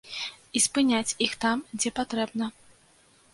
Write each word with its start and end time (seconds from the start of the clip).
І 0.59 0.61
спыняць 0.65 1.15
іх 1.25 1.35
там, 1.43 1.61
дзе 1.79 1.93
патрэбна. 2.01 2.49